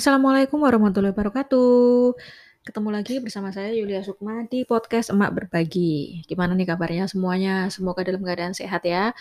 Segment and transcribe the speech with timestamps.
[0.00, 2.16] Assalamualaikum warahmatullahi wabarakatuh.
[2.64, 6.24] Ketemu lagi bersama saya Yulia Sukma di podcast Emak Berbagi.
[6.24, 7.68] Gimana nih kabarnya semuanya?
[7.68, 9.12] Semoga dalam keadaan sehat ya.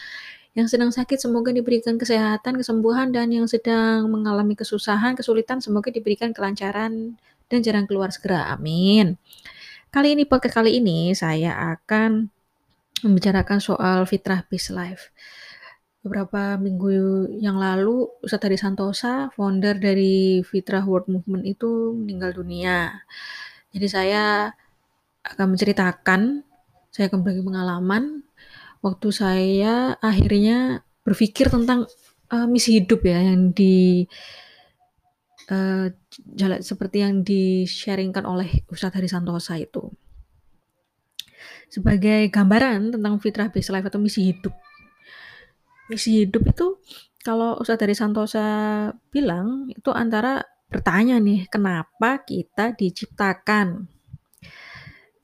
[0.55, 6.31] Yang sedang sakit semoga diberikan kesehatan, kesembuhan, dan yang sedang mengalami kesusahan, kesulitan semoga diberikan
[6.31, 7.20] kelancaran
[7.52, 8.48] dan jarang keluar segera.
[8.48, 9.20] Amin.
[9.91, 12.31] Kali ini, podcast kali ini saya akan
[13.03, 15.11] membicarakan soal fitrah peace life.
[15.99, 16.88] Beberapa minggu
[17.44, 23.03] yang lalu, Ustadz Hadi Santosa, founder dari Fitrah World Movement itu meninggal dunia.
[23.75, 24.48] Jadi saya
[25.27, 26.48] akan menceritakan,
[26.88, 28.23] saya akan berbagi pengalaman
[28.80, 31.84] waktu saya akhirnya berpikir tentang
[32.31, 34.08] uh, misi hidup ya yang di
[35.52, 35.91] uh,
[36.63, 39.92] seperti yang di-sharingkan oleh Ustadz Hadi Santosa itu.
[41.67, 44.55] Sebagai gambaran tentang fitrah base life atau misi hidup
[45.90, 46.78] misi hidup itu
[47.20, 48.48] kalau Ustadz dari Santosa
[49.12, 53.90] bilang itu antara bertanya nih kenapa kita diciptakan?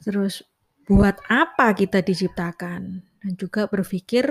[0.02, 0.44] Terus
[0.90, 2.82] buat apa kita diciptakan?
[3.22, 4.26] Dan juga berpikir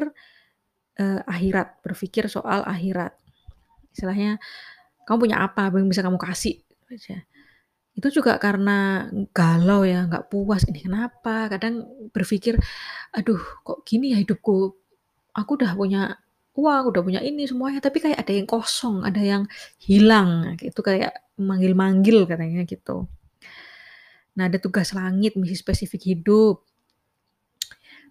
[0.99, 3.15] eh, akhirat berpikir soal akhirat.
[3.95, 4.37] Istilahnya
[5.07, 5.71] kamu punya apa?
[5.71, 6.61] Yang bisa kamu kasih?
[7.95, 11.47] Itu juga karena galau ya nggak puas ini kenapa?
[11.47, 12.59] Kadang berpikir
[13.15, 14.75] aduh kok gini ya hidupku?
[15.35, 16.19] Aku udah punya
[16.55, 19.43] uang, udah punya ini semuanya, tapi kayak ada yang kosong, ada yang
[19.83, 23.11] hilang, itu kayak manggil-manggil katanya gitu.
[24.39, 26.63] Nah, ada tugas langit, misi spesifik hidup.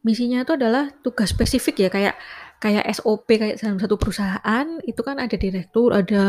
[0.04, 2.16] Misinya itu adalah tugas spesifik ya, kayak
[2.60, 6.24] kayak SOP kayak dalam satu perusahaan itu kan ada direktur, ada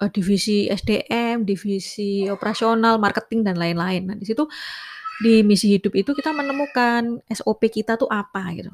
[0.00, 4.08] uh, divisi SDM, divisi operasional, marketing dan lain-lain.
[4.08, 4.44] Nah, di situ
[5.20, 8.72] di misi hidup itu kita menemukan SOP kita tuh apa gitu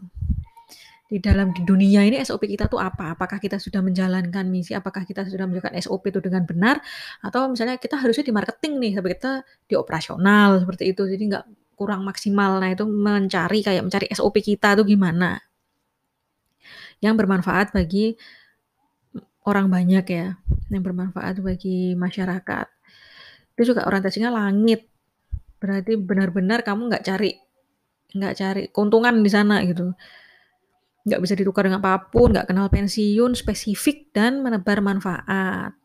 [1.08, 3.16] di dalam di dunia ini SOP kita tuh apa?
[3.16, 4.76] Apakah kita sudah menjalankan misi?
[4.76, 6.84] Apakah kita sudah menjalankan SOP itu dengan benar?
[7.24, 9.32] Atau misalnya kita harusnya di marketing nih, tapi kita
[9.64, 11.44] di operasional seperti itu, jadi nggak
[11.80, 12.60] kurang maksimal.
[12.60, 15.40] Nah itu mencari kayak mencari SOP kita tuh gimana?
[17.00, 18.12] Yang bermanfaat bagi
[19.48, 20.36] orang banyak ya,
[20.68, 22.66] yang bermanfaat bagi masyarakat.
[23.56, 24.84] Itu juga orientasinya langit.
[25.56, 27.32] Berarti benar-benar kamu nggak cari
[28.08, 29.92] nggak cari keuntungan di sana gitu
[31.06, 35.78] nggak bisa ditukar dengan apa pun, nggak kenal pensiun, spesifik, dan menebar manfaat.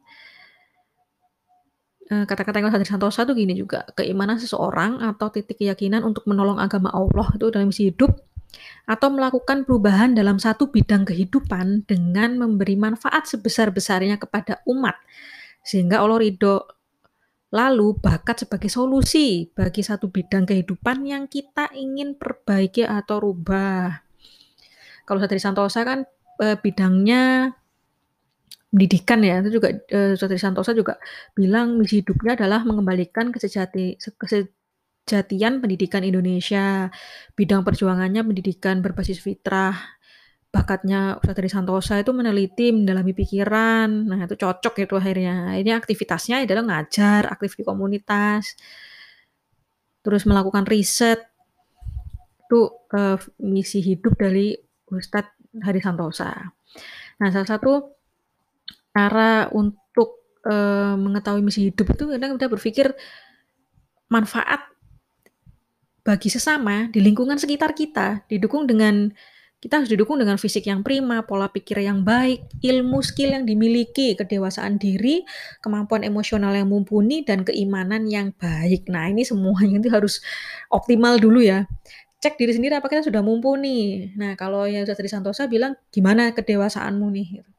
[2.14, 6.60] Eh, kata-kata yang dari Santosa tuh gini juga, keimanan seseorang atau titik keyakinan untuk menolong
[6.60, 8.14] agama Allah itu dalam misi hidup
[8.86, 15.00] atau melakukan perubahan dalam satu bidang kehidupan dengan memberi manfaat sebesar-besarnya kepada umat.
[15.64, 16.68] Sehingga Allah ridho.
[17.54, 24.03] Lalu bakat sebagai solusi bagi satu bidang kehidupan yang kita ingin perbaiki atau rubah
[25.04, 26.08] kalau Satri Santosa kan
[26.40, 27.52] e, bidangnya
[28.74, 30.98] pendidikan ya, itu juga e, Satri Santosa juga
[31.38, 36.90] bilang misi hidupnya adalah mengembalikan kesejati, kesejatian pendidikan Indonesia.
[37.36, 39.76] Bidang perjuangannya pendidikan berbasis fitrah.
[40.54, 43.90] Bakatnya Satri Santosa itu meneliti, mendalami pikiran.
[43.90, 45.58] Nah, itu cocok itu akhirnya.
[45.58, 48.54] Ini aktivitasnya adalah ngajar, aktif di komunitas.
[50.06, 51.26] Terus melakukan riset.
[52.46, 54.54] Itu uh, misi hidup dari
[54.98, 56.54] Ustadz Hari Santosa.
[57.22, 57.94] Nah, salah satu
[58.94, 60.56] cara untuk e,
[60.98, 62.88] mengetahui misi hidup itu kadang kita berpikir
[64.10, 64.70] manfaat
[66.04, 69.10] bagi sesama di lingkungan sekitar kita didukung dengan
[69.64, 74.12] kita harus didukung dengan fisik yang prima, pola pikir yang baik, ilmu skill yang dimiliki,
[74.12, 75.24] kedewasaan diri,
[75.64, 78.92] kemampuan emosional yang mumpuni, dan keimanan yang baik.
[78.92, 80.20] Nah, ini semuanya itu harus
[80.68, 81.64] optimal dulu ya
[82.24, 84.08] cek diri sendiri apakah kita sudah mumpuni.
[84.16, 87.28] Nah, kalau yang Ustaz Santosa bilang, gimana kedewasaanmu nih?
[87.44, 87.50] Gitu.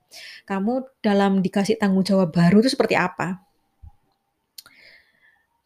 [0.49, 3.45] Kamu dalam dikasih tanggung jawab baru itu seperti apa?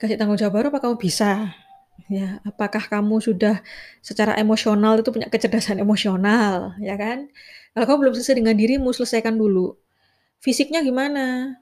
[0.02, 1.54] Kasih tanggung jawab baru apa kamu bisa?
[2.10, 3.62] Ya, apakah kamu sudah
[4.02, 7.30] secara emosional itu punya kecerdasan emosional, ya kan?
[7.74, 9.78] Kalau kamu belum selesai dengan dirimu, selesaikan dulu.
[10.42, 11.58] Fisiknya gimana?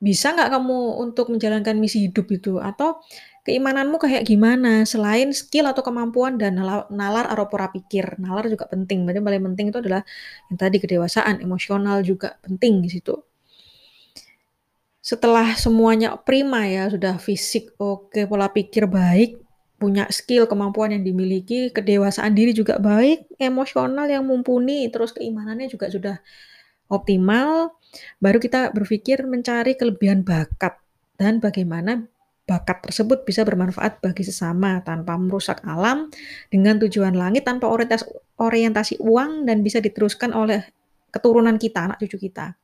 [0.00, 2.60] Bisa nggak kamu untuk menjalankan misi hidup itu?
[2.60, 3.00] Atau
[3.46, 4.82] keimananmu kayak gimana?
[4.82, 6.58] Selain skill atau kemampuan dan
[6.90, 8.18] nalar atau pikir.
[8.18, 9.06] Nalar juga penting.
[9.06, 10.02] Berarti paling penting itu adalah
[10.50, 13.14] yang tadi kedewasaan emosional juga penting di situ.
[14.98, 19.38] Setelah semuanya prima ya sudah fisik oke pola pikir baik
[19.76, 25.92] punya skill kemampuan yang dimiliki kedewasaan diri juga baik emosional yang mumpuni terus keimanannya juga
[25.92, 26.16] sudah
[26.88, 27.76] optimal
[28.16, 30.80] baru kita berpikir mencari kelebihan bakat
[31.20, 32.08] dan bagaimana
[32.46, 36.08] bakat tersebut bisa bermanfaat bagi sesama tanpa merusak alam
[36.46, 38.06] dengan tujuan langit tanpa orientasi,
[38.38, 40.62] orientasi uang dan bisa diteruskan oleh
[41.10, 42.54] keturunan kita, anak cucu kita.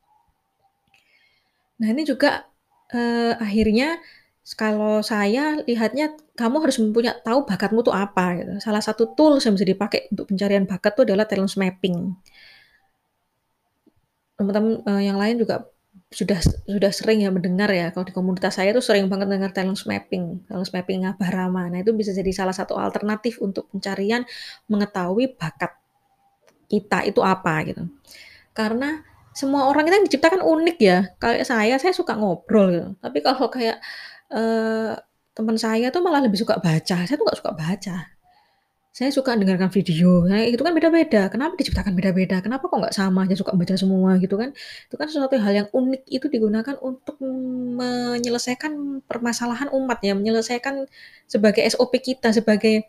[1.83, 2.47] Nah ini juga,
[2.95, 3.99] eee, akhirnya
[4.55, 8.53] kalau saya lihatnya kamu harus punya tahu bakatmu tuh apa gitu.
[8.63, 12.15] Salah satu tools yang bisa dipakai untuk pencarian bakat tuh adalah talent mapping.
[14.39, 15.67] Teman-teman, eee, yang lain juga
[16.13, 16.39] sudah
[16.69, 20.45] sudah sering ya mendengar ya, kalau di komunitas saya tuh sering banget dengar talent mapping,
[20.47, 21.73] talent mapping Rama.
[21.73, 24.23] Nah itu bisa jadi salah satu alternatif untuk pencarian
[24.69, 25.73] mengetahui bakat
[26.71, 27.85] kita itu apa gitu.
[28.57, 29.01] Karena
[29.33, 33.49] semua orang itu kan diciptakan unik ya, kayak saya, saya suka ngobrol gitu, tapi kalau
[33.49, 33.81] kayak,
[34.29, 34.93] eee,
[35.33, 37.97] teman saya tuh malah lebih suka baca, saya tuh nggak suka baca.
[38.93, 43.25] Saya suka dengarkan video, nah itu kan beda-beda, kenapa diciptakan beda-beda, kenapa kok nggak sama?
[43.25, 44.53] Aja suka baca semua gitu kan.
[44.85, 46.05] Itu kan sesuatu hal yang unik.
[46.13, 47.17] Itu digunakan untuk
[47.81, 50.85] menyelesaikan permasalahan umat ya, menyelesaikan
[51.25, 52.85] sebagai SOP kita, sebagai,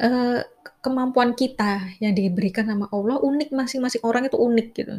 [0.00, 0.40] eee,
[0.84, 3.18] kemampuan kita yang diberikan sama Allah.
[3.22, 4.96] Unik, masing-masing orang itu unik gitu.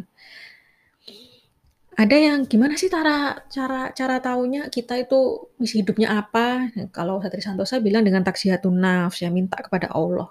[1.96, 6.68] Ada yang gimana sih cara cara cara tahunya kita itu misi hidupnya apa?
[6.92, 10.28] Kalau Satria Santosa bilang dengan taksiyatun nafs, ya minta kepada Allah.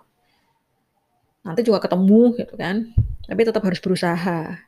[1.41, 2.93] Nanti juga ketemu gitu kan,
[3.25, 4.61] tapi tetap harus berusaha.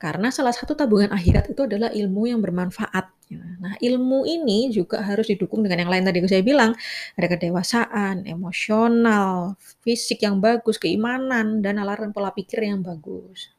[0.00, 3.06] Karena salah satu tabungan akhirat itu adalah ilmu yang bermanfaat.
[3.62, 6.74] Nah, ilmu ini juga harus didukung dengan yang lain tadi saya bilang,
[7.14, 9.54] ada kedewasaan, emosional,
[9.84, 13.52] fisik yang bagus, keimanan, dan nalar pola pikir yang bagus.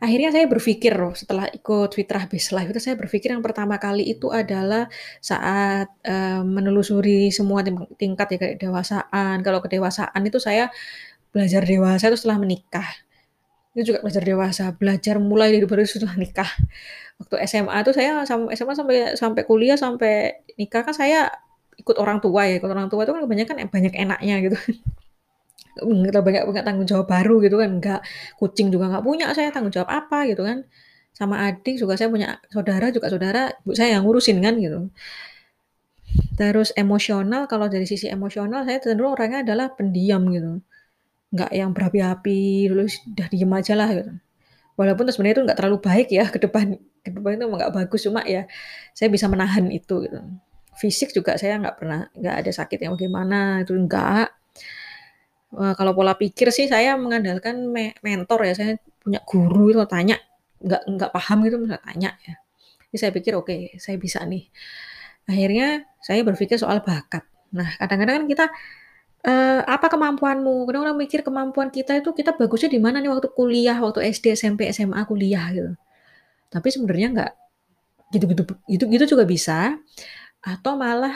[0.00, 4.08] Akhirnya saya berpikir loh setelah ikut Fitrah Base Life itu saya berpikir yang pertama kali
[4.08, 4.88] itu adalah
[5.20, 7.60] saat, eee, menelusuri semua
[8.00, 9.44] tingkat ya kedewasaan.
[9.44, 10.72] Kalau kedewasaan itu saya
[11.34, 12.88] belajar dewasa itu setelah menikah.
[13.76, 16.50] Itu juga belajar dewasa, belajar mulai dari baru setelah nikah.
[17.20, 21.30] Waktu SMA tuh saya sam SMA sampai sampai kuliah, sampai nikah kan saya
[21.80, 24.58] ikut orang tua ya, ikut orang tua itu kan kebanyakan banyak enaknya gitu.
[25.78, 28.00] Nggak banyak punya tanggung jawab baru gitu kan, enggak.
[28.40, 30.66] Kucing juga nggak punya saya, tanggung jawab apa gitu kan.
[31.14, 34.90] Sama adik juga saya punya saudara juga saudara, saya yang ngurusin kan gitu.
[36.34, 40.64] Terus emosional, kalau dari sisi emosional saya cenderung orangnya adalah pendiam gitu.
[41.30, 44.12] Nggak yang berapi-api, terus udah diem aja lah gitu.
[44.74, 46.74] Walaupun sebenarnya itu nggak terlalu baik ya ke depan
[47.04, 48.48] ke depan itu nggak bagus, cuma ya
[48.96, 50.18] saya bisa menahan itu gitu.
[50.80, 54.32] Fisik juga saya nggak pernah nggak ada sakit yang bagaimana, itu enggak.
[55.50, 60.16] Eee, kalau pola pikir sih saya mengandalkan me mentor ya, saya punya guru itu tanya,
[60.62, 62.34] nggak nggak paham gitu bisa tanya ya.
[62.92, 64.46] Jadi saya pikir, "Oke, saya bisa nih."
[65.30, 67.24] Akhirnya saya berpikir soal bakat.
[67.56, 68.46] Nah, kadang-kadang kan kita,
[69.26, 73.28] eee, "Apa kemampuanmu?" Kadang orang mikir kemampuan kita itu kita bagusnya di mana nih waktu
[73.34, 75.72] kuliah, waktu SD, SMP, SMA, kuliah gitu.
[76.52, 77.32] Tapi sebenarnya nggak
[78.16, 79.78] gitu-gitu gitu-gitu juga bisa,
[80.44, 81.14] atau malah,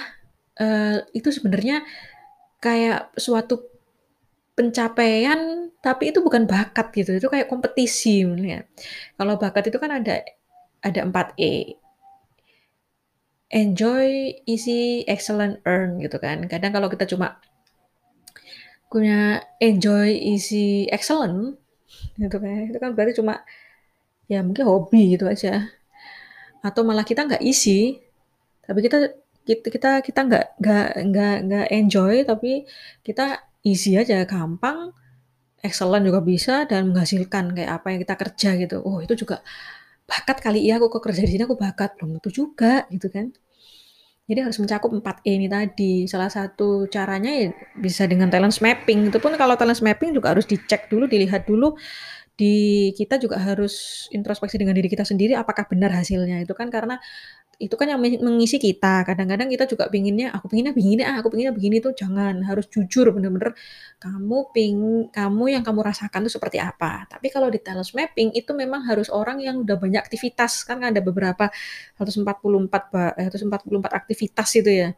[0.61, 1.85] eee, itu sebenarnya
[2.63, 3.67] kayak suatu
[4.55, 8.67] pencapaian, tapi itu bukan bakat gitu, itu kayak kompetisi sebenarnya.
[9.19, 10.23] Kalau bakat itu kan ada
[10.81, 11.75] ada 4 E.
[13.55, 16.47] Enjoy, easy, excellent, earn gitu kan.
[16.51, 17.39] Kadang kalau kita cuma
[18.91, 21.59] punya enjoy, easy, excellent
[22.15, 23.43] gitu kan, itu kan berarti cuma
[24.31, 25.67] ya mungkin hobi gitu aja.
[26.63, 27.99] Atau malah kita nggak easy,
[28.65, 32.65] tapi kita kit kita kita nggak nggak nggak nggak enjoy, tapi
[33.05, 34.93] kita easy aja, gampang,
[35.65, 38.77] excellent juga bisa, dan menghasilkan kayak apa yang kita kerja gitu.
[38.85, 39.41] Oh itu juga
[40.05, 43.33] bakat kali ya, aku kok kerja di sini aku bakat, belum tentu juga gitu kan.
[44.25, 46.09] Jadi harus mencakup 4 E ini tadi.
[46.09, 50.49] Salah satu caranya ya bisa dengan talent mapping, itu pun kalau talent mapping juga harus
[50.49, 51.77] dicek dulu, dilihat dulu,
[52.35, 56.41] di kita juga harus introspeksi dengan diri kita sendiri apakah benar hasilnya.
[56.41, 56.97] Itu kan karena
[57.63, 59.07] itu kan yang me mengisi kita.
[59.07, 63.11] Kadang-kadang kita juga pinginnya, "Aku pinginnya begini ah, aku pinginnya begini," tuh jangan, harus jujur
[63.15, 63.55] bener-bener
[64.03, 64.79] kamu ping
[65.11, 67.09] kamu yang kamu rasakan tuh seperti apa.
[67.09, 71.01] Tapi kalau di talent mapping itu memang harus orang yang udah banyak aktivitas, kan ada
[71.01, 71.49] beberapa
[71.97, 74.89] 144 ba eh, 144 aktivitas itu ya.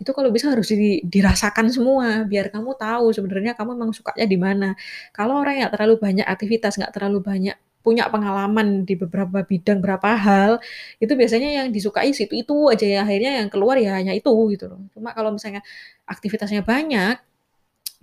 [0.00, 4.38] Itu kalau bisa harus di dirasakan semua, biar kamu tahu sebenarnya kamu memang sukanya di
[4.40, 4.68] mana.
[5.16, 10.12] Kalau orang yang terlalu banyak aktivitas, nggak terlalu banyak punya pengalaman di beberapa bidang, beberapa
[10.12, 10.60] hal,
[11.00, 14.80] itu biasanya yang disukai situ-itu aja ya, akhirnya yang keluar ya hanya itu gitu loh.
[14.92, 15.64] Cuma kalau misalnya
[16.04, 17.16] aktivitasnya banyak,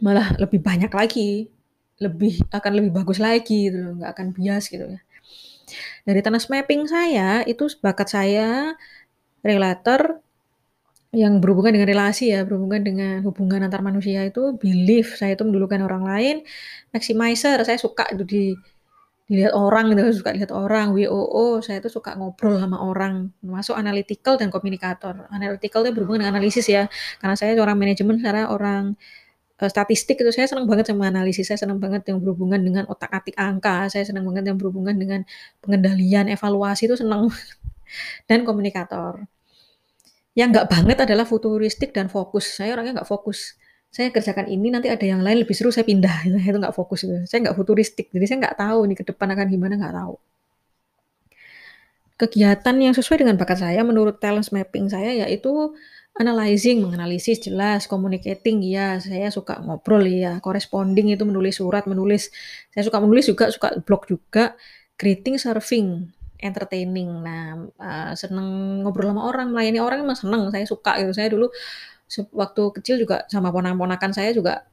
[0.01, 1.49] malah lebih banyak lagi,
[2.01, 5.01] lebih akan lebih bagus lagi gitu loh, nggak akan bias gitu ya.
[6.07, 8.73] Dari tanah mapping saya, itu bakat saya
[9.45, 10.23] relator
[11.15, 15.79] yang berhubungan dengan relasi ya, berhubungan dengan hubungan antar manusia itu belief, saya itu mendulukan
[15.81, 16.35] orang lain,
[16.91, 18.43] maximizer, saya suka itu di
[19.27, 24.39] Dilihat orang gitu, suka lihat orang, WOO, saya tuh suka ngobrol sama orang, termasuk analytical
[24.39, 25.27] dan komunikator.
[25.27, 26.87] Analytical itu berhubungan dengan analisis ya,
[27.19, 28.95] karena saya seorang manajemen, saya orang
[29.59, 33.35] eee, statistik itu saya senang banget sama analisis, saya senang banget yang berhubungan dengan otak-atik
[33.35, 35.21] angka, saya senang banget yang berhubungan dengan
[35.63, 37.27] pengendalian, evaluasi itu senang
[38.29, 39.27] dan komunikator.
[40.37, 43.57] Yang nggak banget adalah futuristik dan fokus, saya orangnya nggak fokus.
[43.91, 47.15] Saya kerjakan ini, nanti ada yang lain lebih seru saya pindah, itu nggak fokus itu.
[47.29, 50.15] Saya nggak futuristik, jadi saya nggak tahu nih ke depan akan gimana, nggak tahu.
[52.17, 55.53] Kegiatan yang sesuai dengan bakat saya menurut talents mapping saya yaitu
[56.17, 62.33] analyzing, menganalisis jelas, communicating iya, saya suka ngobrol iya, corresponding itu menulis surat, menulis.
[62.73, 64.57] Saya suka menulis juga, suka blog juga,
[64.97, 66.09] greeting, serving,
[66.41, 67.09] entertaining.
[67.21, 71.13] Nah, eee, seneng ngobrol sama orang, melayani orang emang seneng, saya suka gitu.
[71.13, 71.53] Saya dulu
[72.31, 74.65] waktu kecil juga sama ponakan-ponakan saya juga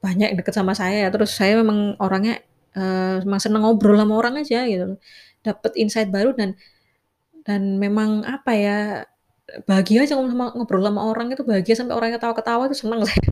[0.00, 2.40] banyak deket sama saya ya, terus saya memang orangnya,
[2.76, 4.96] eee, memang seneng ngobrol sama orang aja gitu,
[5.44, 6.56] dapet insight baru dan
[7.44, 8.78] dan memang apa ya,
[9.68, 13.24] bahagia aja sama ngobrol sama orang itu bahagia sampai orangnya ketawa-ketawa itu seneng saya.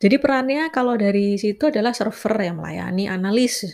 [0.00, 3.68] Jadi perannya kalau dari situ adalah server yang melayani, analis,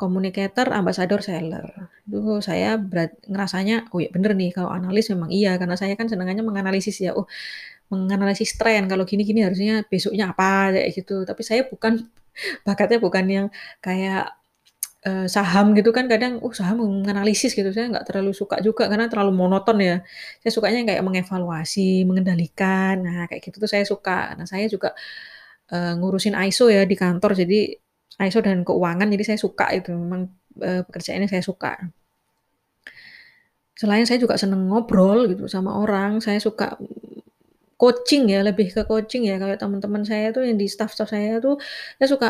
[0.00, 1.64] communicator, ambassador, seller.
[2.08, 6.08] Itu saya berat ngerasanya, oh ya bener nih kalau analis memang iya, karena saya kan
[6.12, 7.26] senengannya menganalisis ya, oh
[7.92, 11.14] menganalisis tren, kalau gini gini harusnya besoknya apa, kayak gitu.
[11.28, 12.06] Tapi saya bukan
[12.68, 13.46] bakatnya bukan yang
[13.84, 14.32] kayak,
[15.06, 19.06] eee, saham gitu kan kadang, oh saham menganalisis gitu, saya nggak terlalu suka juga karena
[19.12, 19.96] terlalu monoton ya.
[20.44, 24.36] Saya sukanya kayak mengevaluasi, mengendalikan, nah kayak gitu tuh saya suka.
[24.38, 24.92] Nah saya juga,
[25.72, 27.76] eee, ngurusin ISO ya di kantor, jadi
[28.18, 30.26] ISO dan keuangan, jadi saya suka itu memang,
[30.58, 31.72] eee, pekerjaannya saya suka.
[33.78, 36.74] Selain saya juga seneng ngobrol gitu sama orang, saya suka,
[37.80, 41.56] coaching ya, lebih ke coaching ya, kayak temen-temen saya tuh yang di staf-staf saya tuh,
[41.96, 42.28] saya suka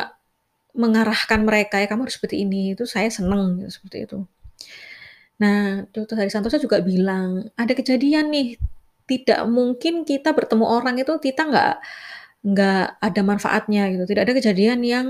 [0.79, 4.19] mengarahkan mereka, "Ya kamu harus seperti ini," itu saya seneng gitu, seperti itu.
[5.43, 6.21] Nah, Dr.
[6.21, 8.61] Hari Santosa juga bilang, "Ada kejadian nih,
[9.09, 11.75] tidak mungkin kita bertemu orang itu kita nggak
[12.47, 15.09] nggak ada manfaatnya gitu, tidak ada kejadian yang,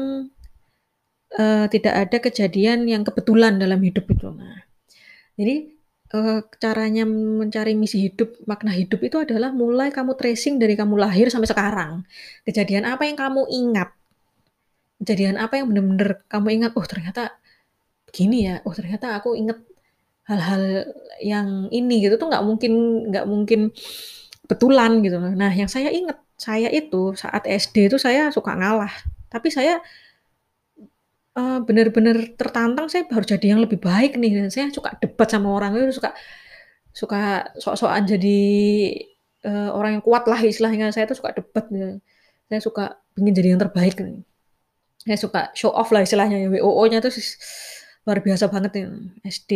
[1.39, 4.63] eee, tidak ada kejadian yang kebetulan dalam hidup itu." Nah,
[5.39, 5.71] jadi,
[6.15, 11.29] eee, caranya mencari misi hidup, makna hidup itu adalah mulai kamu tracing dari kamu lahir
[11.33, 11.93] sampai sekarang.
[12.49, 13.91] Kejadian apa yang kamu ingat,
[15.03, 17.35] kejadian apa yang bener-bener kamu ingat, "Oh ternyata
[18.11, 19.59] begini ya, oh ternyata aku inget
[20.31, 20.87] hal-hal
[21.25, 22.73] yang ini," gitu tuh nggak mungkin
[23.13, 23.61] nggak mungkin
[24.51, 25.19] betulan gitu.
[25.21, 28.93] Nah yang saya inget, saya itu saat SD itu saya suka ngalah,
[29.33, 29.81] tapi saya
[31.39, 35.49] eee, bener-bener tertantang saya harus jadi yang lebih baik nih dan saya suka debat sama
[35.55, 36.11] orang itu, suka
[36.95, 38.41] suka sok-sokan jadi,
[39.47, 41.99] eee, orang yang kuat lah istilahnya, saya tuh suka debat ya.
[42.51, 42.85] Saya suka
[43.15, 44.23] pengen jadi yang terbaik nih.
[45.07, 47.13] Saya suka show off lah istilahnya ya, WOO-nya tuh
[48.07, 48.87] luar biasa banget ya,
[49.27, 49.53] SD.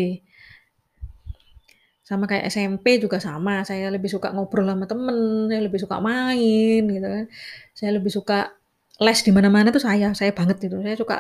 [2.05, 6.85] Sama kayak SMP juga sama, saya lebih suka ngobrol sama temen, saya lebih suka main
[6.85, 7.25] gitu kan.
[7.73, 8.53] Saya lebih suka
[9.01, 10.77] les di mana-mana tuh saya, saya banget itu.
[10.85, 11.17] Saya suka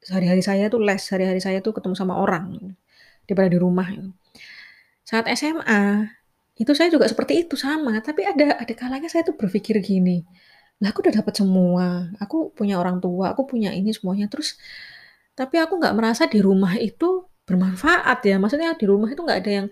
[0.00, 2.76] sehari-hari saya tuh les, hari-hari saya tuh ketemu sama orang
[3.28, 3.88] daripada di rumah.
[5.04, 6.08] Saat SMA,
[6.60, 10.24] itu saya juga seperti itu, sama, tapi ada ada kalanya saya tuh berpikir gini,
[10.80, 14.56] "Lah aku udah dapet semua, aku punya orang tua, aku punya ini semuanya, terus
[15.38, 19.52] tapi aku nggak merasa di rumah itu bermanfaat ya." Maksudnya di rumah itu nggak ada
[19.64, 19.66] yang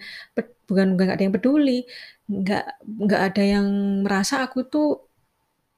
[0.69, 1.85] bukan nggak ada yang peduli,
[2.29, 3.67] nggak nggak ada yang
[4.05, 5.08] merasa aku tuh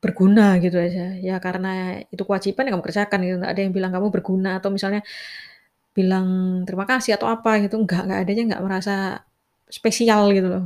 [0.02, 1.16] berguna gitu aja.
[1.20, 4.70] Ya karena itu kewajiban ya kamu kerjakan gitu, nggak ada yang bilang kamu berguna atau
[4.72, 5.00] misalnya
[5.96, 6.26] bilang
[6.68, 8.94] terima kasih atau apa gitu, nggak nggak adanya nggak merasa
[9.70, 10.64] spesial gitu loh.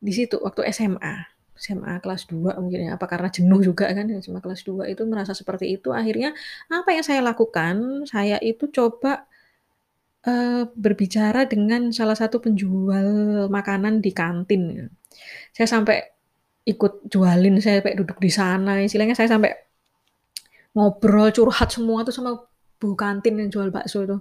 [0.00, 1.14] Di situ waktu SMA,
[1.56, 5.36] SMA kelas 2 mungkin ya, apa karena jenuh juga kan SMA kelas 2 itu merasa
[5.36, 6.32] seperti itu, akhirnya
[6.72, 9.28] apa yang saya lakukan, saya itu coba,
[10.28, 13.08] eee, berbicara dengan salah satu penjual
[13.52, 14.86] makanan di kantin ya.
[15.56, 15.96] Saya sampai
[16.66, 19.50] ikut jualin, saya sampai duduk di sana, istilahnya saya sampai
[20.76, 22.36] ngobrol, curhat semua tuh sama
[22.80, 24.18] bu kantin yang jual bakso itu.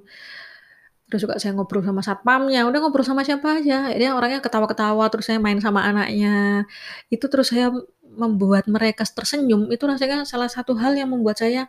[1.09, 5.25] Terus juga saya ngobrol sama satpamnya, udah ngobrol sama siapa aja, akhirnya orangnya ketawa-ketawa, terus
[5.25, 6.65] saya main sama anaknya.
[7.09, 7.73] Itu terus saya
[8.05, 11.65] membuat mereka tersenyum, itu rasanya salah satu hal yang membuat saya,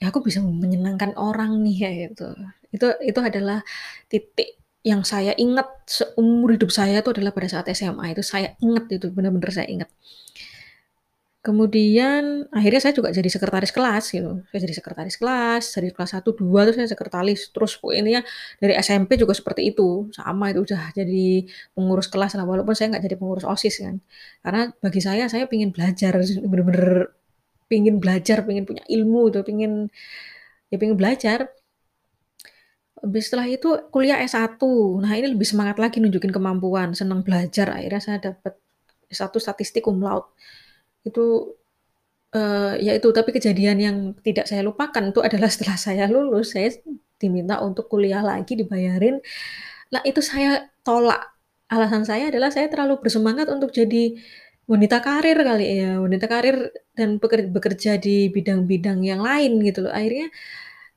[0.00, 2.28] "Ya aku bisa menyenangkan orang nih," kayak gitu.
[2.74, 3.64] Itu itu adalah
[4.12, 8.84] titik yang saya ingat seumur hidup saya itu adalah pada saat SMA itu saya inget
[9.00, 9.88] itu, bener-bener saya inget.
[11.44, 16.24] Kemudian akhirnya saya juga jadi sekretaris kelas gitu, saya jadi sekretaris kelas, dari kelas 1,
[16.24, 18.24] 2 tuh saya sekretaris, terus intinya
[18.56, 21.44] dari SMP juga seperti itu, sama itu udah jadi
[21.76, 23.96] pengurus kelas lah, walaupun saya nggak jadi pengurus OSIS kan.
[24.40, 27.12] Karena bagi saya, saya pengen belajar, bener-bener
[27.68, 29.92] pengen belajar, pengen punya ilmu tuh, pengen
[30.72, 31.52] ya pengen belajar.
[33.04, 34.56] Habis setelah itu kuliah S1,
[35.02, 38.56] nah ini lebih semangat lagi nunjukin kemampuan, senang belajar, akhirnya saya dapet
[39.12, 40.32] S1 statistik cum laude.
[41.04, 41.56] Itu,
[42.36, 43.96] eee, ya itu, tapi kejadian yang
[44.26, 46.72] tidak saya lupakan itu adalah setelah saya lulus, saya
[47.20, 49.20] diminta untuk kuliah lagi dibayarin.
[49.94, 51.22] Nah, itu saya tolak.
[51.72, 54.16] Alasan saya adalah saya terlalu bersemangat untuk jadi
[54.68, 56.56] wanita karir kali ya, wanita karir
[56.96, 59.92] dan beker bekerja di bidang-bidang yang lain gitu loh.
[59.92, 60.28] Akhirnya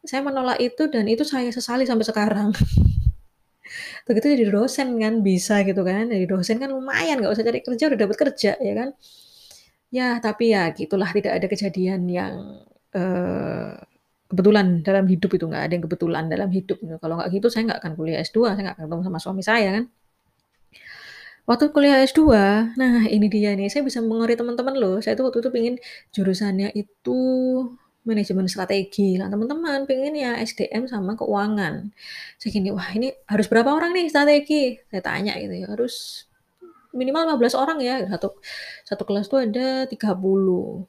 [0.10, 2.50] saya menolak itu dan itu saya sesali sampai sekarang.
[4.08, 7.84] Begitu jadi dosen kan bisa gitu kan, jadi dosen kan lumayan nggak usah cari kerja
[7.92, 8.90] udah dapat kerja ya kan.
[9.92, 12.36] Ya tapi ya gitulah tidak ada kejadian yang,
[12.92, 13.72] eee,
[14.28, 16.78] kebetulan dalam hidup itu, nggak ada yang kebetulan dalam hidup.
[17.04, 19.70] Kalau nggak gitu saya nggak akan kuliah S2, saya nggak akan ketemu sama suami saya
[19.80, 19.86] kan.
[21.48, 24.96] Waktu kuliah S2, nah ini dia nih, saya bisa mempengaruhi teman-teman loh.
[25.00, 25.76] Saya tuh waktu itu pengen
[26.12, 27.20] jurusannya itu
[28.08, 29.20] manajemen strategi.
[29.20, 31.92] Nah, teman-teman pengennya SDM sama keuangan.
[32.40, 36.26] Saya gini, "Wah, ini harus berapa orang nih strategi?" Saya tanya gitu ya, "Harus
[36.96, 38.40] minimal 15 orang ya." Satu
[38.88, 40.88] satu kelas tuh ada 30.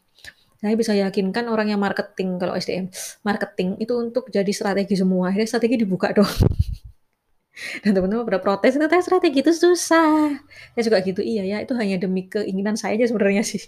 [0.59, 2.91] Saya bisa yakinkan orang yang marketing kalau SDM,
[3.23, 5.31] marketing itu untuk jadi strategi semua.
[5.31, 6.27] Akhirnya strategi dibuka dong.
[7.83, 10.39] Dan teman-teman pada protes, "Ternyata strategi itu susah."
[10.75, 13.63] Saya juga gitu, "Iya ya, itu hanya demi keinginan saya aja sebenarnya sih."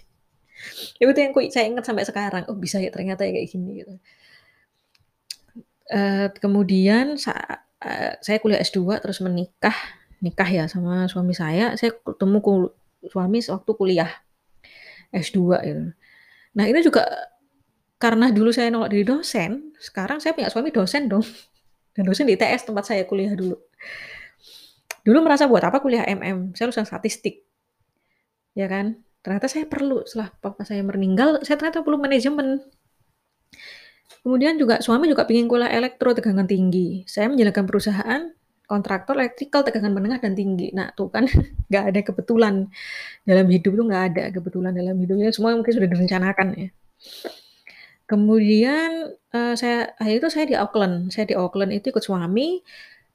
[1.01, 3.93] Itu tuh yang saya ingat sampai sekarang, "Oh bisa ya ternyata ya kayak gini," gitu.
[5.91, 7.35] Eee, kemudian sa
[7.83, 9.75] eee, saya kuliah S2 terus menikah,
[10.23, 12.71] nikah ya sama suami saya, saya ketemu
[13.11, 14.11] suami sewaktu kuliah
[15.11, 15.83] S2 gitu.
[16.57, 17.03] Nah, itu juga
[18.01, 21.23] karena dulu saya nolak jadi dosen, sekarang saya punya suami dosen dong,
[21.95, 23.57] dan dosen di ITS tempat saya kuliah dulu.
[25.01, 27.41] Dulu merasa buat apa kuliah MM, saya lulusan statistik.
[28.53, 32.61] Ya kan, ternyata saya perlu setelah papa saya meninggal, saya ternyata perlu manajemen.
[34.21, 38.21] Kemudian juga suami juga pengen kuliah elektro tegangan tinggi, saya menjalankan perusahaan
[38.69, 40.71] kontraktor electrical tegangan menengah dan tinggi.
[40.71, 41.27] Nah, tuh kan
[41.69, 42.71] nggak ada kebetulan
[43.27, 46.69] dalam hidup itu nggak ada kebetulan dalam hidupnya, semua mungkin sudah direncanakan ya.
[48.07, 52.59] Kemudian, eee, saya akhirnya itu saya di Auckland, saya di Auckland itu ikut suami,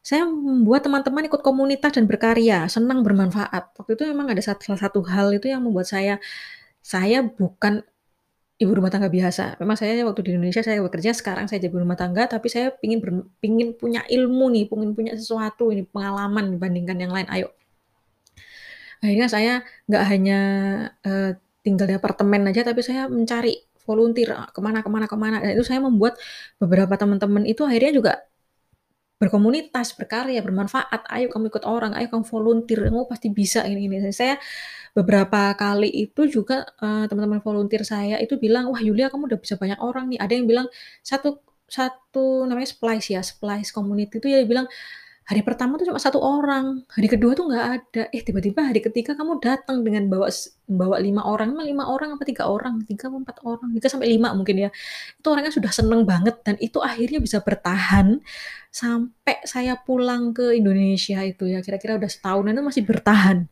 [0.07, 3.75] saya membuat teman-teman ikut komunitas dan berkarya, senang bermanfaat.
[3.75, 6.23] Waktu itu memang ada salah satu hal itu yang membuat saya
[6.79, 7.83] saya bukan
[8.63, 9.59] ibu rumah tangga biasa.
[9.59, 12.71] Memang saya waktu di Indonesia saya bekerja, sekarang saya jadi ibu rumah tangga, tapi saya
[12.71, 17.51] pingin ber pingin punya ilmu nih, pingin punya sesuatu ini, pengalaman dibandingkan yang lain, ayo.
[19.03, 19.53] Akhirnya saya
[19.91, 20.39] nggak hanya,
[21.03, 21.31] eee,
[21.67, 25.37] tinggal di apartemen aja, tapi saya mencari volunteer, eee, ke mana ke mana ke mana,
[25.43, 26.15] dan itu saya membuat
[26.63, 28.13] beberapa teman-teman itu akhirnya juga
[29.21, 34.13] berkomunitas, berkarya, bermanfaat, "Ayo kamu ikut orang, ayo kamu volunteer, kamu pasti bisa ini ini."
[34.13, 34.37] Saya
[34.97, 39.57] beberapa kali itu juga, eee, teman-teman volunteer saya itu bilang, "Wah Yulia kamu udah bisa
[39.61, 40.67] banyak orang nih." Ada yang bilang
[41.05, 44.67] satu satu namanya Splice ya, Splice Community itu dia bilang,
[45.27, 49.19] "Hari pertama tuh cuma 1 orang, hari kedua tuh nggak ada, eh tiba-tiba hari ketiga
[49.19, 50.31] kamu datang dengan bawa
[50.71, 52.75] bawa 5 orang." Emang 5 orang apa 3 orang?
[52.87, 54.71] 3 apa 4 orang, 3 sampai 5 mungkin ya.
[55.19, 58.23] Itu orangnya sudah seneng banget dan itu akhirnya bisa bertahan
[58.71, 63.51] sampai saya pulang ke Indonesia itu ya, kira-kira udah setahunan itu masih bertahan.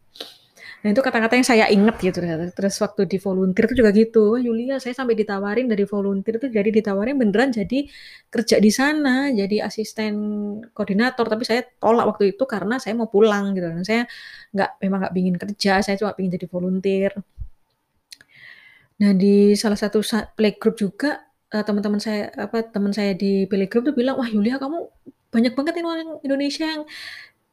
[0.85, 2.20] Nah, itu kata-kata yang saya inget gitu.
[2.53, 6.53] Terus waktu di volunteer itu juga gitu, "Wah Yulia saya sampai ditawarin dari volunteer tuh
[6.53, 7.88] jadi ditawarin beneran jadi
[8.29, 10.12] kerja di sana, jadi asisten
[10.77, 14.03] koordinator." Tapi saya tolak waktu itu karena saya mau pulang gitu, dan saya
[14.53, 17.12] nggak memang nggak pingin kerja, saya cuma pengen jadi volunteer.
[19.01, 23.83] Nah, di salah satu sa playgroup juga, eee, teman-teman saya apa, teman saya di playgroup
[23.90, 24.79] tuh bilang, "Wah Yulia kamu
[25.35, 26.83] banyak banget ini orang Indonesia yang,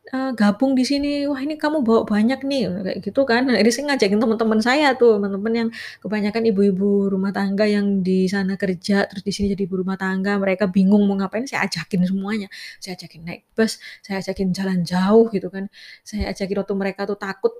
[0.10, 3.46] eee, gabung di sini, wah ini kamu bawa banyak nih," kayak gitu kan.
[3.46, 5.70] Nah, akhirnya saya ngajakin teman-teman saya tuh, teman-teman yang
[6.02, 10.42] kebanyakan ibu-ibu rumah tangga yang di sana kerja, terus di sini jadi ibu rumah tangga,
[10.42, 12.48] mereka bingung mau ngapain, saya ajakin semuanya.
[12.82, 15.70] Saya ajakin naik bus, saya ajakin jalan jauh gitu kan,
[16.02, 17.54] saya ajakin waktu mereka tuh takut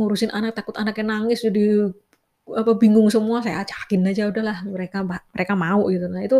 [0.00, 1.92] ngurusin anak, takut anaknya nangis, jadi
[2.56, 6.06] apa, bingung semua, saya ajakin aja, udahlah mereka mereka mau gitu.
[6.10, 6.38] Nah, itu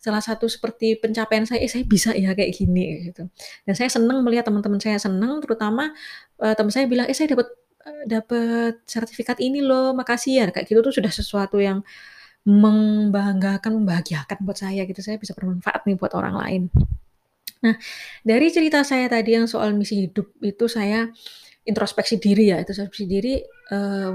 [0.00, 3.28] salah satu seperti pencapaian saya, "Eh, saya bisa ya kayak gini," gitu.
[3.68, 5.92] Dan saya senang melihat teman-teman saya senang, terutama,
[6.40, 7.48] eee, teman saya bilang, "Eh, saya dapat,
[7.86, 11.84] eee, dapat sertifikat ini loh, makasih ya." Kayak gitu tuh sudah sesuatu yang
[12.48, 16.62] membanggakan, membahagiakan buat saya gitu, saya bisa bermanfaat nih buat orang lain.
[17.60, 17.76] Nah,
[18.24, 21.12] dari cerita saya tadi yang soal misi hidup itu saya
[21.68, 24.12] introspeksi diri ya, introspeksi diri, eee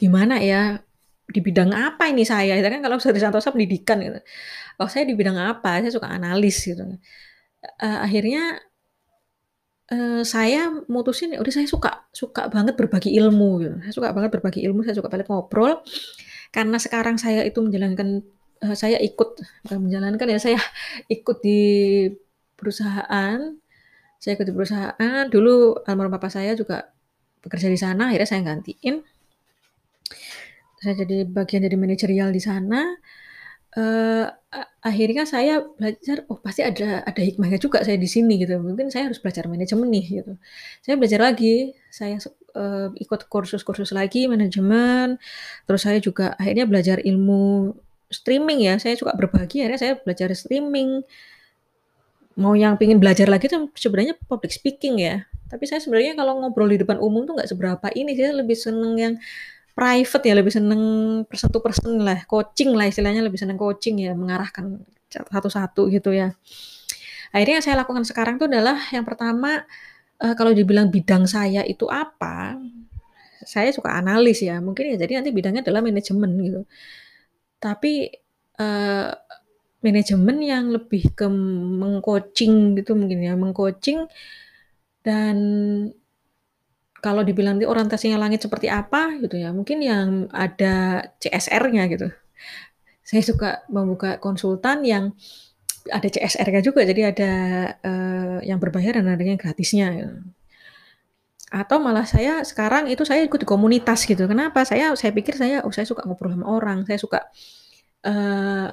[0.00, 0.78] gimana ya,
[1.28, 4.20] di bidang apa ini saya, kan kalau Sarjana Santosa pendidikan gitu.
[4.78, 6.84] Kalau saya di bidang apa, saya suka analis gitu.
[7.82, 8.60] Eee, akhirnya
[9.92, 14.60] eee, saya mutusin, udah saya suka suka banget berbagi ilmu gitu, saya suka banget berbagi
[14.68, 15.80] ilmu, saya suka banget ngobrol.
[16.54, 18.22] Karena sekarang saya itu menjalankan
[18.64, 19.30] eee, saya ikut
[19.66, 20.60] bukan menjalankan ya, saya
[21.10, 21.60] ikut di
[22.58, 23.38] perusahaan,
[24.22, 26.90] saya ikut di perusahaan, dulu almarhum papa saya juga
[27.44, 28.96] bekerja di sana, akhirnya saya gantiin.
[30.82, 32.96] Saya jadi bagian dari manajerial di sana,
[33.78, 38.88] a akhirnya saya belajar, oh pasti ada ada hikmahnya juga saya di sini gitu, mungkin
[38.88, 40.32] saya harus belajar manajemen nih gitu.
[40.82, 42.16] Saya belajar lagi, saya
[42.56, 45.20] eee, ikut kursus-kursus lagi manajemen,
[45.68, 47.76] terus saya juga akhirnya belajar ilmu
[48.08, 51.04] streaming ya, saya suka berbagi akhirnya saya belajar streaming.
[52.38, 56.70] Mau yang pengen belajar lagi tuh sebenarnya public speaking ya, tapi saya sebenarnya kalau ngobrol
[56.70, 59.14] di depan umum tuh nggak seberapa ini, saya lebih seneng yang
[59.78, 60.82] private ya, lebih seneng
[61.30, 66.34] person to person lah, coaching lah istilahnya, lebih seneng coaching ya, mengarahkan satu-satu gitu ya.
[67.30, 69.62] Akhirnya yang saya lakukan sekarang tuh adalah yang pertama,
[70.18, 72.58] eee, kalau dibilang bidang saya itu apa,
[73.46, 76.60] saya suka analis ya, mungkin ya jadi nanti bidangnya adalah manajemen gitu.
[77.62, 77.92] Tapi,
[78.58, 79.10] eee,
[79.84, 81.26] manajemen yang lebih ke
[81.80, 84.10] meng-coaching gitu mungkin ya, meng-coaching
[85.06, 85.36] dan
[86.98, 92.08] kalau dibilang nanti orientasinya langit seperti apa gitu ya, mungkin yang ada CSR-nya gitu.
[93.06, 95.14] Saya suka membuka konsultan yang
[95.88, 97.32] ada CSR-nya juga, jadi ada,
[97.80, 100.12] eee, yang berbayar dan ada yang gratisnya gitu.
[101.48, 104.68] Atau malah saya sekarang itu saya ikut di komunitas gitu, kenapa?
[104.68, 107.24] Saya saya pikir saya, oh saya suka ngobrol sama orang, saya suka,
[108.04, 108.68] eee,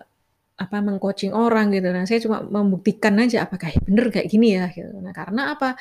[0.56, 1.92] apa, meng-coaching orang gitu.
[1.92, 4.92] Nah, saya cuma membuktikan aja apakah bener kayak gini ya gitu.
[5.04, 5.76] Nah, karena apa?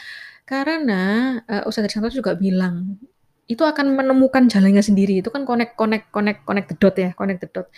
[0.45, 1.03] Karena,
[1.47, 2.99] eee, Ustadz Santoso juga bilang,
[3.47, 7.41] itu akan menemukan jalannya sendiri, itu kan connect connect connect connect the dot ya, connect
[7.45, 7.69] the dot.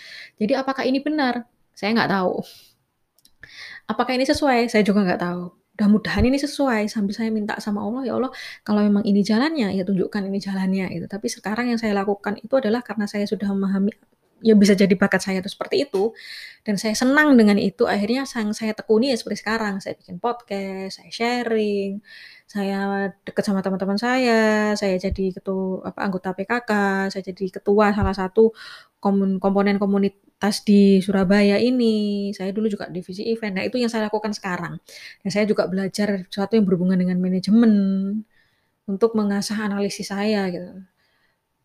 [0.40, 1.44] Jadi apakah ini benar?
[1.74, 2.40] Saya nggak tahu.
[3.90, 4.70] Apakah ini sesuai?
[4.72, 5.42] Saya juga nggak tahu.
[5.76, 8.32] Mudah-mudahan ini sesuai, sambil saya minta sama Allah, "Ya Allah,
[8.64, 11.06] kalau memang ini jalannya, ya tunjukkan ini jalannya," gitu.
[11.06, 13.92] Tapi sekarang yang saya lakukan itu adalah karena saya sudah memahami
[14.46, 16.14] ya bisa jadi bakat saya itu seperti itu,
[16.62, 21.02] dan saya senang dengan itu, akhirnya yang saya tekuni ya seperti sekarang, saya bikin podcast,
[21.02, 21.98] saya sharing,
[22.46, 26.70] saya deket sama teman-teman saya, saya jadi ketu apa, anggota PKK,
[27.10, 28.54] saya jadi ketua salah satu
[29.42, 33.58] komponen komunitas di Surabaya ini, saya dulu juga divisi event.
[33.58, 34.78] Nah, itu yang saya lakukan sekarang.
[35.22, 37.72] Dan saya juga belajar sesuatu yang berhubungan dengan manajemen,
[38.86, 40.86] untuk mengasah analisis saya gitu.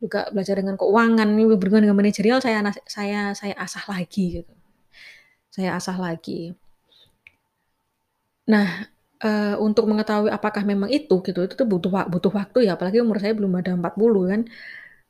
[0.01, 2.59] Juga belajar dengan keuangan, ini berhubungan dengan manajerial saya
[2.89, 4.53] saya saya asah lagi gitu.
[5.53, 6.55] Saya asah lagi.
[8.49, 8.67] Nah,
[9.21, 13.21] eee, untuk mengetahui apakah memang itu gitu, itu tuh butuh butuh waktu ya, apalagi umur
[13.21, 14.41] saya belum ada 40 kan.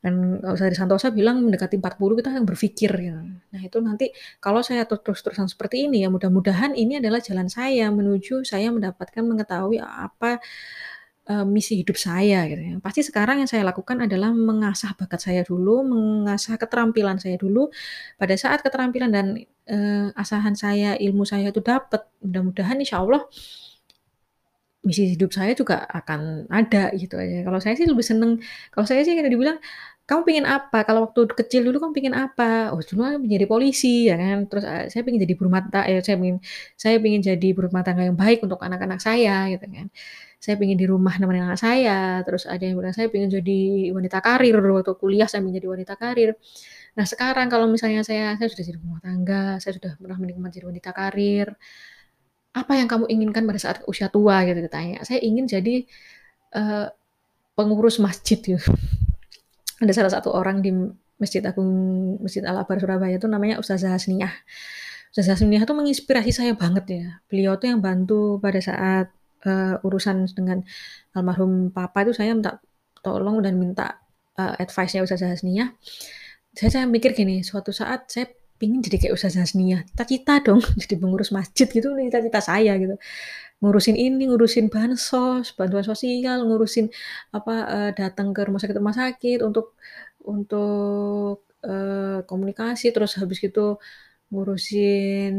[0.02, 3.18] Dan Ustadz Santoso bilang mendekati 40 kita yang berpikir ya.
[3.22, 4.10] Nah, itu nanti
[4.42, 9.78] kalau saya terus-terusan seperti ini ya mudah-mudahan ini adalah jalan saya menuju saya mendapatkan mengetahui
[9.82, 10.42] apa,
[11.32, 12.74] eee, misi hidup saya gitu ya.
[12.84, 17.72] Pasti sekarang yang saya lakukan adalah mengasah bakat saya dulu, mengasah keterampilan saya dulu.
[18.20, 19.26] Pada saat keterampilan dan,
[19.68, 23.22] eee, asahan saya, ilmu saya itu dapet, mudah-mudahan insyaallah
[24.82, 27.46] misi hidup saya juga akan ada gitu aja.
[27.46, 28.42] Kalau saya sih lebih seneng
[28.74, 29.58] kalau saya sih kalau dibilang,
[30.10, 30.82] "Kamu pengen apa?
[30.82, 34.50] Kalau waktu kecil dulu kamu pengen apa?" "Oh dulu kan pengen jadi polisi," ya kan.
[34.50, 36.38] Terus, eee, "Saya pengen jadi ibu rumah ta eh, saya pengen
[36.74, 39.86] saya pengen jadi ibu rumah tangga yang baik untuk anak-anak saya," gitu kan.
[40.42, 43.60] "Saya pengen di rumah nemenin anak saya," terus ada yang bilang, "Saya pengen jadi
[43.94, 46.30] wanita karir," waktu kuliah saya pengen jadi wanita karir.
[46.98, 50.66] Nah sekarang kalau misalnya saya saya sudah jadi rumah tangga, saya sudah pernah menikmati jadi
[50.68, 51.48] wanita karir,
[52.52, 55.00] "Apa yang kamu inginkan pada saat usia tua?" Gitu ditanya.
[55.06, 55.86] Saya ingin jadi,
[56.58, 56.86] eee,
[57.56, 58.58] pengurus masjid gitu.
[59.82, 60.70] Ada salah satu orang di
[61.20, 61.70] Masjid Agung
[62.22, 64.32] Masjid Al Akbar Surabaya itu namanya Ustazah Hasniah.
[65.14, 67.06] Ustazah Hasniah tuh menginspirasi saya banget ya.
[67.30, 69.10] Beliau tuh yang bantu pada saat,
[69.46, 70.62] eee, urusan dengan
[71.16, 72.58] almarhum papa itu saya minta
[73.04, 73.98] tolong dan minta,
[74.38, 75.68] eee, advice-nya Ustazah Hasniah.
[76.52, 78.28] Saya saya mikir gini, suatu saat saya
[78.60, 82.94] pengen jadi kayak Ustazah Hasniah, cita-cita dong jadi pengurus masjid gitu nih cita-cita saya gitu.
[83.62, 86.90] Ngurusin ini, ngurusin bansos, bantuan sosial, ngurusin
[87.34, 89.78] apa, eee, datang ke rumah sakit-rumah sakit untuk
[90.26, 93.78] untuk, eee, komunikasi, terus habis gitu
[94.32, 95.34] ngurusin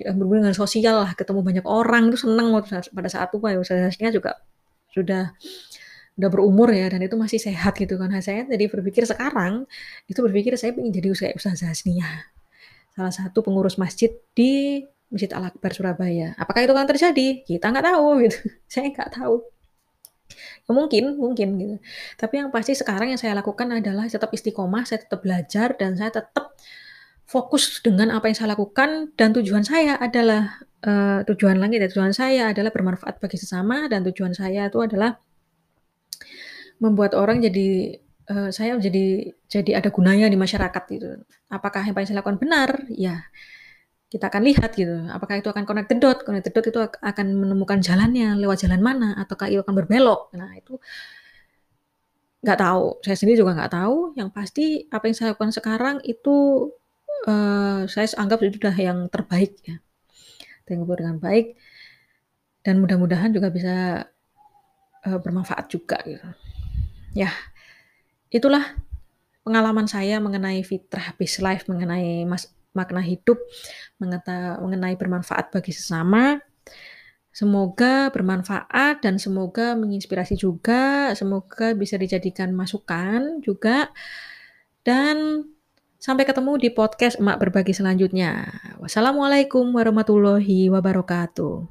[0.00, 3.60] yang berhubungan sosial lah, ketemu banyak orang, itu seneng waktu saat pada saat tua ya.
[3.60, 4.40] Ustazah Hasniah juga
[4.88, 5.36] sudah
[6.12, 8.08] udah berumur ya dan itu masih sehat gitu kan.
[8.08, 9.68] Nah saya jadi berpikir sekarang,
[10.08, 12.32] itu berpikir saya pengen jadi kayak Ustazah Hasniah.
[12.96, 16.32] Salah satu pengurus masjid di Masjid Al Akbar Surabaya.
[16.40, 17.44] Apakah itu akan terjadi?
[17.44, 19.44] Kita nggak tahu gitu, saya nggak tahu.
[20.64, 21.76] Ya mungkin mungkin gitu.
[22.16, 26.08] Tapi yang pasti sekarang yang saya lakukan adalah tetap istiqomah, saya tetap belajar, dan saya
[26.08, 26.56] tetap
[27.32, 32.12] fokus dengan apa yang saya lakukan dan tujuan saya adalah, eee, tujuan langit ya, tujuan
[32.12, 35.16] saya adalah bermanfaat bagi sesama dan tujuan saya itu adalah
[36.84, 37.96] membuat orang jadi
[38.28, 41.08] eee, saya jadi jadi ada gunanya di masyarakat gitu.
[41.48, 42.70] Apakah apa yang saya lakukan benar?
[42.92, 43.24] Ya
[44.12, 44.92] kita akan lihat gitu.
[45.08, 48.60] Apakah itu akan connect the dot, connect the dot itu ak akan menemukan jalannya, lewat
[48.68, 50.28] jalan mana, ataukah itu akan berbelok.
[50.36, 50.76] Nah itu
[52.44, 56.68] nggak tahu, saya sendiri juga nggak tahu, yang pasti apa yang saya lakukan sekarang itu,
[57.26, 59.78] eee, saya anggap itu sudah yang terbaik ya.
[60.66, 61.58] Tempuh dengan baik
[62.62, 64.06] dan mudah-mudahan juga bisa,
[65.06, 66.26] eee, bermanfaat juga gitu.
[67.18, 67.34] Yah,
[68.32, 68.62] itulah
[69.42, 73.36] pengalaman saya mengenai fitrah Best Life, mengenai mas makna hidup,
[74.00, 76.40] mengeta mengenai bermanfaat bagi sesama.
[77.32, 83.88] Semoga bermanfaat dan semoga menginspirasi juga, semoga bisa dijadikan masukan juga,
[84.84, 85.48] dan
[86.02, 88.50] sampai ketemu di podcast Emak Berbagi selanjutnya.
[88.82, 91.70] Wassalamualaikum warahmatullahi wabarakatuh.